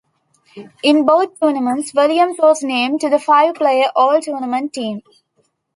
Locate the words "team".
4.73-5.03